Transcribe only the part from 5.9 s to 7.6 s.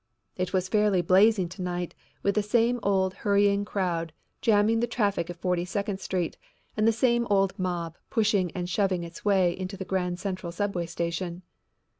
Street and the same old